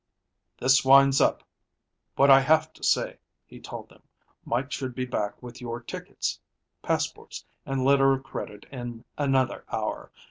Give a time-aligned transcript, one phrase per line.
[0.57, 1.43] "This winds up
[2.15, 4.01] what I have to say," he told them.
[4.45, 6.39] "Mike should be back with your tickets,
[6.81, 10.11] passports, and letter of credit in another hour.